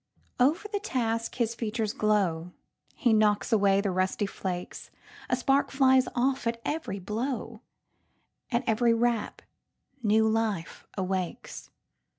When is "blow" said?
6.97-7.61